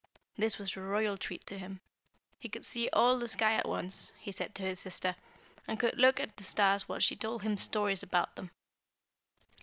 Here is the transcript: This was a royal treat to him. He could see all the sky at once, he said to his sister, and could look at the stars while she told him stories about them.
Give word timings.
This 0.35 0.57
was 0.57 0.75
a 0.75 0.81
royal 0.81 1.15
treat 1.15 1.45
to 1.45 1.59
him. 1.59 1.79
He 2.39 2.49
could 2.49 2.65
see 2.65 2.89
all 2.91 3.19
the 3.19 3.27
sky 3.27 3.53
at 3.53 3.67
once, 3.69 4.11
he 4.17 4.31
said 4.31 4.55
to 4.55 4.63
his 4.63 4.79
sister, 4.79 5.15
and 5.67 5.79
could 5.79 5.95
look 5.99 6.19
at 6.19 6.37
the 6.37 6.43
stars 6.43 6.89
while 6.89 6.97
she 6.97 7.15
told 7.15 7.43
him 7.43 7.55
stories 7.55 8.01
about 8.01 8.35
them. 8.35 8.49